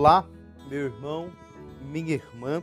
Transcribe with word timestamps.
Olá, 0.00 0.24
meu 0.68 0.84
irmão, 0.84 1.32
minha 1.90 2.14
irmã. 2.14 2.62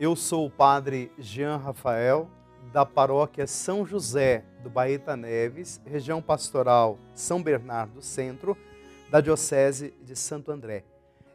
Eu 0.00 0.16
sou 0.16 0.46
o 0.46 0.50
padre 0.50 1.12
Jean 1.18 1.58
Rafael, 1.58 2.30
da 2.72 2.86
paróquia 2.86 3.46
São 3.46 3.84
José 3.84 4.42
do 4.62 4.70
Baeta 4.70 5.18
Neves, 5.18 5.82
região 5.84 6.22
pastoral 6.22 6.98
São 7.12 7.42
Bernardo 7.42 8.00
Centro, 8.00 8.56
da 9.10 9.20
Diocese 9.20 9.92
de 10.02 10.16
Santo 10.16 10.50
André. 10.50 10.84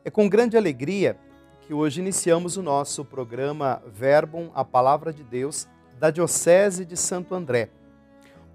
É 0.04 0.09
com 0.09 0.27
grande 0.27 0.57
alegria 0.57 1.15
que 1.61 1.71
hoje 1.71 2.01
iniciamos 2.01 2.57
o 2.57 2.63
nosso 2.63 3.05
programa 3.05 3.83
Verbum, 3.85 4.49
a 4.55 4.65
Palavra 4.65 5.14
de 5.14 5.23
Deus, 5.23 5.67
da 6.00 6.09
Diocese 6.09 6.83
de 6.83 6.97
Santo 6.97 7.36
André. 7.36 7.69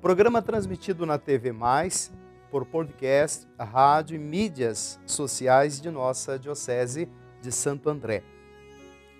Programa 0.02 0.42
transmitido 0.42 1.06
na 1.06 1.16
TV 1.16 1.52
Mais, 1.52 2.12
por 2.54 2.64
podcast, 2.64 3.48
rádio 3.58 4.14
e 4.14 4.18
mídias 4.18 5.00
sociais 5.04 5.80
de 5.80 5.90
nossa 5.90 6.38
Diocese 6.38 7.08
de 7.42 7.50
Santo 7.50 7.90
André. 7.90 8.22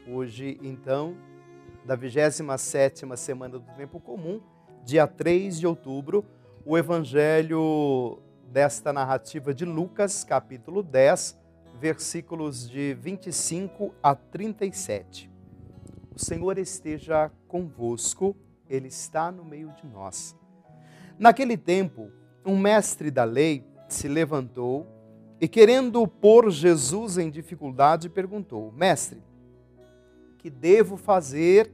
Hoje, 0.07 0.57
então, 0.63 1.17
da 1.85 1.99
27ª 1.99 3.17
semana 3.17 3.59
do 3.59 3.67
Tempo 3.77 3.99
Comum, 3.99 4.41
dia 4.85 5.09
3 5.09 5.59
de 5.59 5.67
outubro, 5.67 6.25
o 6.65 6.79
evangelho 6.79 8.23
desta 8.53 8.93
narrativa 8.93 9.53
de 9.53 9.65
Lucas, 9.65 10.23
capítulo 10.23 10.81
10, 10.81 11.37
versículos 11.81 12.71
de 12.71 12.95
25 12.95 13.93
a 14.01 14.15
37. 14.15 15.29
O 16.15 16.21
Senhor 16.21 16.57
esteja 16.57 17.33
convosco, 17.49 18.37
Ele 18.71 18.87
está 18.87 19.33
no 19.33 19.45
meio 19.45 19.73
de 19.73 19.85
nós. 19.89 20.37
Naquele 21.19 21.57
tempo, 21.57 22.13
um 22.45 22.59
mestre 22.59 23.11
da 23.11 23.25
lei 23.25 23.65
se 23.89 24.09
levantou 24.09 24.87
e, 25.41 25.49
querendo 25.49 26.07
pôr 26.07 26.51
Jesus 26.51 27.19
em 27.19 27.31
dificuldade, 27.31 28.09
perguntou: 28.09 28.73
Mestre, 28.73 29.23
que 30.39 30.51
devo 30.51 30.97
fazer 30.97 31.71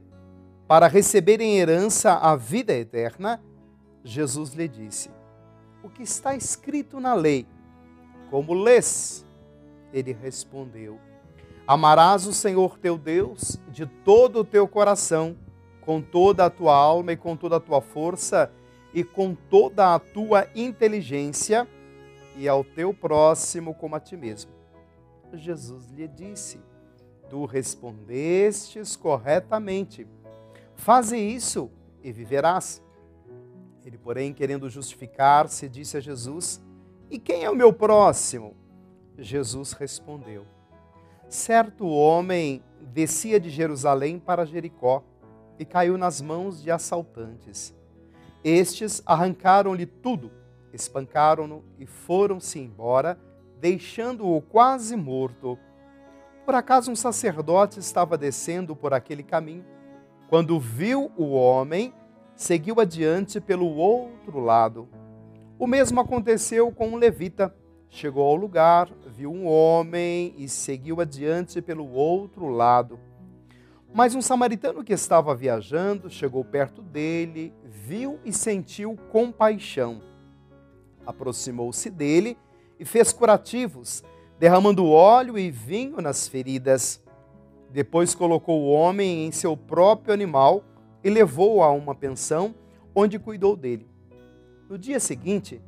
para 0.67 0.87
receber 0.87 1.41
em 1.41 1.57
herança 1.57 2.13
a 2.13 2.35
vida 2.35 2.73
eterna? 2.73 3.41
Jesus 4.03 4.53
lhe 4.53 4.67
disse: 4.67 5.09
O 5.83 5.89
que 5.89 6.03
está 6.03 6.35
escrito 6.35 6.99
na 6.99 7.13
lei? 7.13 7.45
Como 8.29 8.53
lês? 8.53 9.25
Ele 9.93 10.13
respondeu: 10.13 10.99
Amarás 11.67 12.25
o 12.25 12.33
Senhor 12.33 12.77
teu 12.79 12.97
Deus 12.97 13.59
de 13.69 13.85
todo 13.85 14.39
o 14.39 14.43
teu 14.45 14.67
coração, 14.67 15.35
com 15.81 16.01
toda 16.01 16.45
a 16.45 16.49
tua 16.49 16.75
alma 16.75 17.11
e 17.11 17.17
com 17.17 17.35
toda 17.35 17.57
a 17.57 17.59
tua 17.59 17.81
força 17.81 18.51
e 18.93 19.03
com 19.03 19.33
toda 19.33 19.95
a 19.95 19.99
tua 19.99 20.47
inteligência 20.55 21.67
e 22.35 22.47
ao 22.47 22.63
teu 22.63 22.93
próximo 22.93 23.73
como 23.73 23.95
a 23.95 23.99
ti 23.99 24.17
mesmo. 24.17 24.51
Jesus 25.33 25.89
lhe 25.91 26.07
disse: 26.07 26.59
Tu 27.29 27.45
respondestes 27.45 28.95
corretamente. 28.95 30.07
Faze 30.75 31.17
isso 31.17 31.69
e 32.03 32.11
viverás. 32.11 32.81
Ele, 33.85 33.97
porém, 33.97 34.33
querendo 34.33 34.69
justificar-se, 34.69 35.69
disse 35.69 35.97
a 35.97 35.99
Jesus: 35.99 36.61
E 37.09 37.17
quem 37.17 37.43
é 37.43 37.49
o 37.49 37.55
meu 37.55 37.71
próximo? 37.71 38.55
Jesus 39.17 39.71
respondeu: 39.73 40.45
Certo 41.29 41.87
homem 41.87 42.61
descia 42.81 43.39
de 43.39 43.49
Jerusalém 43.49 44.19
para 44.19 44.45
Jericó 44.45 45.03
e 45.57 45.63
caiu 45.63 45.97
nas 45.97 46.21
mãos 46.21 46.61
de 46.61 46.71
assaltantes 46.71 47.73
estes 48.43 49.01
arrancaram-lhe 49.05 49.85
tudo, 49.85 50.31
espancaram-no 50.73 51.63
e 51.77 51.85
foram-se 51.85 52.59
embora, 52.59 53.19
deixando-o 53.59 54.41
quase 54.41 54.95
morto. 54.95 55.57
Por 56.45 56.55
acaso 56.55 56.91
um 56.91 56.95
sacerdote 56.95 57.79
estava 57.79 58.17
descendo 58.17 58.75
por 58.75 58.93
aquele 58.93 59.23
caminho. 59.23 59.65
Quando 60.27 60.59
viu 60.59 61.11
o 61.15 61.31
homem, 61.31 61.93
seguiu 62.35 62.79
adiante 62.79 63.39
pelo 63.39 63.67
outro 63.67 64.39
lado. 64.39 64.87
O 65.59 65.67
mesmo 65.67 65.99
aconteceu 65.99 66.71
com 66.71 66.89
um 66.89 66.95
levita. 66.95 67.53
Chegou 67.87 68.25
ao 68.25 68.35
lugar, 68.35 68.89
viu 69.05 69.31
um 69.31 69.45
homem 69.45 70.33
e 70.37 70.47
seguiu 70.47 71.01
adiante 71.01 71.61
pelo 71.61 71.87
outro 71.91 72.47
lado. 72.47 72.97
Mas 73.93 74.15
um 74.15 74.21
samaritano 74.21 74.85
que 74.85 74.93
estava 74.93 75.35
viajando 75.35 76.09
chegou 76.09 76.45
perto 76.45 76.81
dele, 76.81 77.53
viu 77.65 78.19
e 78.23 78.31
sentiu 78.31 78.97
compaixão. 79.11 80.01
Aproximou-se 81.05 81.89
dele 81.89 82.37
e 82.79 82.85
fez 82.85 83.11
curativos, 83.11 84.01
derramando 84.39 84.87
óleo 84.87 85.37
e 85.37 85.51
vinho 85.51 86.01
nas 86.01 86.25
feridas. 86.25 87.03
Depois 87.69 88.15
colocou 88.15 88.61
o 88.61 88.71
homem 88.71 89.25
em 89.25 89.31
seu 89.31 89.57
próprio 89.57 90.13
animal 90.13 90.63
e 91.03 91.09
levou-o 91.09 91.61
a 91.61 91.69
uma 91.69 91.93
pensão, 91.93 92.55
onde 92.95 93.19
cuidou 93.19 93.57
dele. 93.57 93.89
No 94.69 94.77
dia 94.77 95.01
seguinte, 95.01 95.61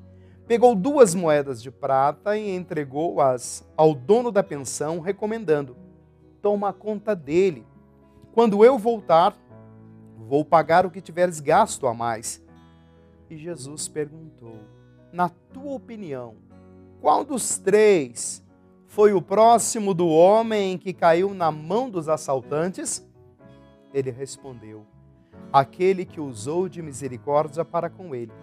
pegou 0.48 0.76
duas 0.76 1.14
moedas 1.14 1.62
de 1.62 1.70
prata 1.70 2.38
e 2.38 2.56
entregou-as 2.56 3.68
ao 3.76 3.94
dono 3.94 4.32
da 4.32 4.42
pensão, 4.42 5.02
recomendando: 5.02 5.76
Toma 6.42 6.72
conta 6.72 7.14
dele 7.14 7.66
quando 8.34 8.66
eu 8.66 8.78
voltar, 8.80 9.36
vou 10.18 10.44
pagar 10.44 10.86
o 10.86 10.92
que 10.92 11.00
tiveres 11.00 11.40
gasto 11.40 11.86
a 11.86 11.94
mais. 11.94 12.44
E 13.30 13.38
Jesus 13.38 13.88
perguntou: 13.88 14.60
Na 15.12 15.30
tua 15.30 15.74
opinião, 15.74 16.36
qual 17.00 17.24
dos 17.24 17.58
três 17.60 18.44
foi 18.88 19.14
o 19.14 19.22
próximo 19.22 19.94
do 19.94 20.08
homem 20.08 20.78
que 20.78 20.94
caiu 20.94 21.34
na 21.34 21.52
mão 21.52 21.90
dos 21.90 22.10
assaltantes? 22.10 23.08
Ele 23.94 24.10
respondeu: 24.10 24.86
Aquele 25.52 26.04
que 26.04 26.20
usou 26.20 26.68
de 26.68 26.82
misericórdia 26.82 27.64
para 27.64 27.90
com 27.90 28.16
ele. 28.16 28.34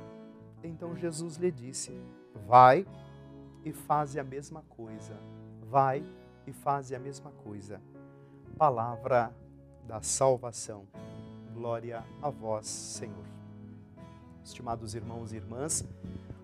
Então 0.62 0.96
Jesus 0.96 1.36
lhe 1.36 1.50
disse: 1.50 1.92
Vai 2.46 2.86
e 3.64 3.72
faze 3.72 4.20
a 4.20 4.24
mesma 4.24 4.62
coisa. 4.68 5.18
Vai 5.68 6.04
e 6.46 6.52
faze 6.52 6.94
a 6.94 6.98
mesma 6.98 7.32
coisa. 7.44 7.80
Palavra 8.56 9.34
da 9.90 10.00
salvação. 10.00 10.84
Glória 11.52 12.04
a 12.22 12.30
vós, 12.30 12.68
Senhor. 12.68 13.24
Estimados 14.44 14.94
irmãos 14.94 15.32
e 15.32 15.36
irmãs, 15.36 15.84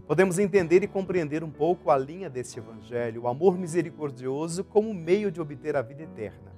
podemos 0.05 0.41
entender 0.41 0.83
e 0.83 0.89
compreender 0.89 1.45
um 1.45 1.51
pouco 1.51 1.89
a 1.93 1.97
linha 1.97 2.29
desse 2.29 2.59
evangelho, 2.59 3.23
o 3.23 3.29
amor 3.29 3.57
misericordioso 3.57 4.65
como 4.65 4.93
meio 4.93 5.31
de 5.31 5.41
obter 5.41 5.77
a 5.77 5.83
vida 5.83 6.03
eterna. 6.03 6.53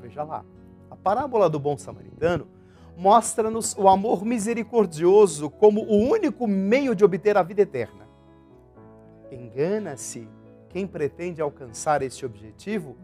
Veja 0.00 0.22
lá, 0.22 0.42
a 0.90 0.96
parábola 0.96 1.50
do 1.50 1.58
bom 1.58 1.76
samaritano 1.76 2.48
mostra-nos 2.96 3.76
o 3.76 3.86
amor 3.86 4.24
misericordioso 4.24 5.50
como 5.50 5.82
o 5.82 6.08
único 6.08 6.46
meio 6.46 6.94
de 6.94 7.04
obter 7.04 7.36
a 7.36 7.42
vida 7.42 7.60
eterna. 7.60 8.08
Engana-se 9.30 10.26
quem 10.70 10.86
pretende 10.86 11.42
alcançar 11.42 12.00
esse 12.00 12.24
objetivo 12.24 12.96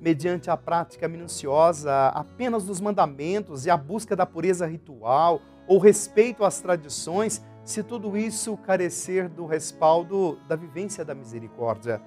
mediante 0.00 0.50
a 0.50 0.56
prática 0.56 1.08
minuciosa 1.08 2.08
apenas 2.08 2.64
dos 2.64 2.80
mandamentos 2.80 3.66
e 3.66 3.70
a 3.70 3.76
busca 3.76 4.14
da 4.14 4.24
pureza 4.24 4.66
ritual 4.66 5.40
ou 5.66 5.78
respeito 5.78 6.44
às 6.44 6.60
tradições, 6.60 7.42
se 7.64 7.82
tudo 7.82 8.16
isso 8.16 8.56
carecer 8.56 9.28
do 9.28 9.44
respaldo 9.44 10.38
da 10.48 10.56
vivência 10.56 11.04
da 11.04 11.14
misericórdia. 11.14 12.00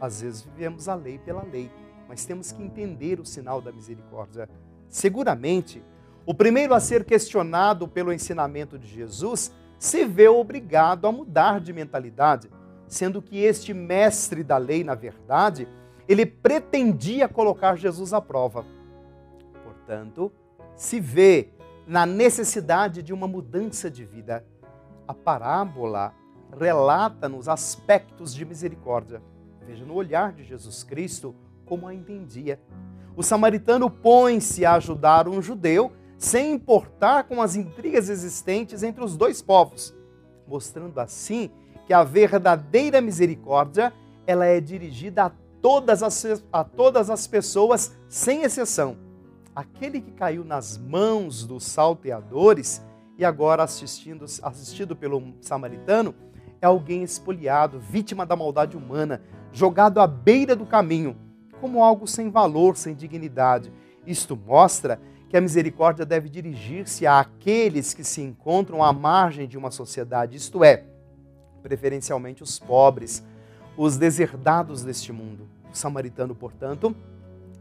Às 0.00 0.20
vezes 0.20 0.42
vivemos 0.42 0.88
a 0.88 0.94
lei 0.94 1.18
pela 1.18 1.42
lei, 1.42 1.70
mas 2.08 2.26
temos 2.26 2.52
que 2.52 2.62
entender 2.62 3.18
o 3.18 3.24
sinal 3.24 3.62
da 3.62 3.72
misericórdia. 3.72 4.48
Seguramente, 4.88 5.82
o 6.26 6.34
primeiro 6.34 6.74
a 6.74 6.80
ser 6.80 7.04
questionado 7.04 7.88
pelo 7.88 8.12
ensinamento 8.12 8.78
de 8.78 8.86
Jesus 8.86 9.52
se 9.78 10.04
vê 10.04 10.28
obrigado 10.28 11.06
a 11.06 11.12
mudar 11.12 11.60
de 11.60 11.72
mentalidade, 11.72 12.50
sendo 12.86 13.22
que 13.22 13.38
este 13.38 13.72
mestre 13.72 14.42
da 14.42 14.58
lei, 14.58 14.84
na 14.84 14.94
verdade, 14.94 15.68
ele 16.08 16.24
pretendia 16.24 17.28
colocar 17.28 17.76
Jesus 17.76 18.12
à 18.12 18.20
prova. 18.20 18.64
Portanto, 19.64 20.32
se 20.76 21.00
vê 21.00 21.50
na 21.86 22.04
necessidade 22.04 23.02
de 23.02 23.12
uma 23.12 23.28
mudança 23.28 23.90
de 23.90 24.04
vida. 24.04 24.44
A 25.06 25.14
parábola 25.14 26.12
relata-nos 26.58 27.48
aspectos 27.48 28.34
de 28.34 28.44
misericórdia. 28.44 29.22
Veja 29.64 29.84
no 29.84 29.94
olhar 29.94 30.32
de 30.32 30.42
Jesus 30.42 30.82
Cristo 30.82 31.34
como 31.64 31.86
a 31.86 31.94
entendia. 31.94 32.60
O 33.16 33.22
samaritano 33.22 33.88
põe-se 33.88 34.64
a 34.64 34.74
ajudar 34.74 35.28
um 35.28 35.40
judeu 35.40 35.92
sem 36.18 36.52
importar 36.52 37.24
com 37.24 37.40
as 37.40 37.54
intrigas 37.56 38.08
existentes 38.08 38.82
entre 38.82 39.04
os 39.04 39.16
dois 39.16 39.40
povos, 39.42 39.94
mostrando 40.46 40.98
assim 40.98 41.50
que 41.86 41.92
a 41.92 42.02
verdadeira 42.02 43.00
misericórdia 43.00 43.92
ela 44.26 44.46
é 44.46 44.60
dirigida 44.60 45.24
a 45.24 45.30
todas 45.66 46.00
as, 46.00 46.44
a 46.52 46.62
todas 46.62 47.10
as 47.10 47.26
pessoas, 47.26 47.92
sem 48.08 48.44
exceção. 48.44 48.96
Aquele 49.52 50.00
que 50.00 50.12
caiu 50.12 50.44
nas 50.44 50.78
mãos 50.78 51.44
dos 51.44 51.64
salteadores 51.64 52.80
e 53.18 53.24
agora 53.24 53.64
assistindo, 53.64 54.24
assistido 54.44 54.94
pelo 54.94 55.34
samaritano 55.40 56.14
é 56.60 56.66
alguém 56.66 57.02
espoliado, 57.02 57.80
vítima 57.80 58.24
da 58.24 58.36
maldade 58.36 58.76
humana, 58.76 59.20
jogado 59.50 59.98
à 59.98 60.06
beira 60.06 60.54
do 60.54 60.64
caminho. 60.64 61.16
como 61.60 61.82
algo 61.82 62.06
sem 62.06 62.30
valor, 62.30 62.76
sem 62.76 62.94
dignidade. 62.94 63.72
Isto 64.06 64.36
mostra 64.36 65.00
que 65.28 65.36
a 65.36 65.40
misericórdia 65.40 66.06
deve 66.06 66.28
dirigir-se 66.28 67.08
àqueles 67.08 67.92
que 67.92 68.04
se 68.04 68.22
encontram 68.22 68.84
à 68.84 68.92
margem 68.92 69.48
de 69.48 69.58
uma 69.58 69.72
sociedade, 69.72 70.36
isto 70.36 70.62
é, 70.62 70.84
preferencialmente 71.60 72.40
os 72.40 72.56
pobres, 72.56 73.24
os 73.76 73.96
deserdados 73.96 74.84
deste 74.84 75.12
mundo. 75.12 75.55
O 75.72 75.76
samaritano, 75.76 76.34
portanto, 76.34 76.94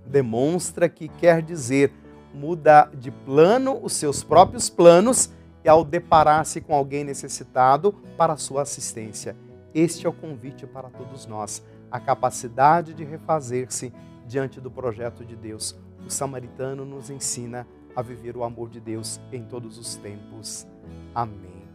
demonstra 0.05 0.87
que 0.87 1.07
quer 1.07 1.41
dizer 1.41 1.91
muda 2.33 2.89
de 2.93 3.11
plano 3.11 3.79
os 3.81 3.93
seus 3.93 4.23
próprios 4.23 4.69
planos 4.69 5.29
e 5.63 5.69
ao 5.69 5.83
deparar-se 5.83 6.61
com 6.61 6.75
alguém 6.75 7.03
necessitado 7.03 7.93
para 8.17 8.33
a 8.33 8.37
sua 8.37 8.61
assistência. 8.61 9.35
Este 9.73 10.05
é 10.05 10.09
o 10.09 10.13
convite 10.13 10.67
para 10.67 10.89
todos 10.89 11.25
nós, 11.25 11.63
a 11.89 11.99
capacidade 11.99 12.93
de 12.93 13.03
refazer-se 13.03 13.91
diante 14.27 14.61
do 14.61 14.69
projeto 14.69 15.25
de 15.25 15.35
Deus. 15.35 15.75
O 16.05 16.09
samaritano 16.09 16.85
nos 16.85 17.09
ensina 17.09 17.65
a 17.95 18.01
viver 18.01 18.37
o 18.37 18.43
amor 18.43 18.69
de 18.69 18.79
Deus 18.79 19.19
em 19.31 19.43
todos 19.43 19.77
os 19.77 19.95
tempos. 19.95 20.67
Amém. 21.13 21.65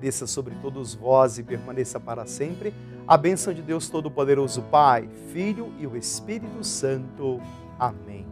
Desça 0.00 0.26
sobre 0.26 0.54
todos 0.56 0.94
vós 0.94 1.38
e 1.38 1.42
permaneça 1.42 2.00
para 2.00 2.26
sempre 2.26 2.74
a 3.10 3.16
bênção 3.16 3.52
de 3.52 3.60
Deus 3.60 3.88
Todo-Poderoso, 3.88 4.62
Pai, 4.70 5.08
Filho 5.32 5.72
e 5.80 5.84
o 5.84 5.96
Espírito 5.96 6.62
Santo. 6.62 7.40
Amém. 7.76 8.24